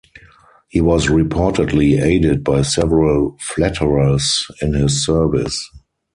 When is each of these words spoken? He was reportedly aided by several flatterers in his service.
He 0.69 0.81
was 0.81 1.09
reportedly 1.09 2.01
aided 2.01 2.43
by 2.43 2.63
several 2.63 3.37
flatterers 3.39 4.47
in 4.59 4.73
his 4.73 5.05
service. 5.05 5.69